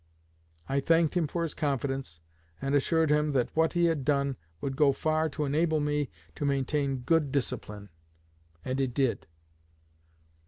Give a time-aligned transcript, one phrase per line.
[0.67, 2.21] I thanked him for his confidence,
[2.59, 6.43] and assured him that what he had done would go far to enable me to
[6.43, 7.89] maintain good discipline;
[8.65, 9.27] and it did."